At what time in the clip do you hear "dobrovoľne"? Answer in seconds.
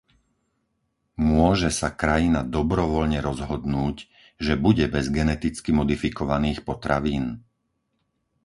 2.55-3.19